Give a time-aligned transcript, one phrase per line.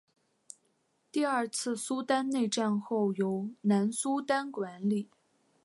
[1.11, 5.11] 第二次苏丹内战后由南苏丹管理。